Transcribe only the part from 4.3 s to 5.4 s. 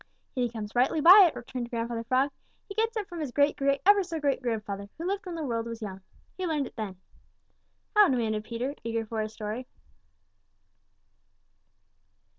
grandfather, who lived when